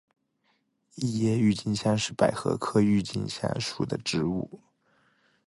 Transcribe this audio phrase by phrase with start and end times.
[0.95, 4.59] 异叶郁金香是百合科郁金香属的植物。